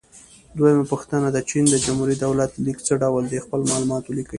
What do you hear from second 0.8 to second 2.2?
پوښتنه: د چین د جمهوري